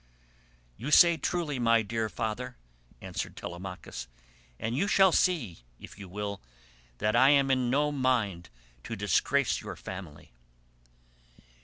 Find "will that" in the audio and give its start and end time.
6.09-7.15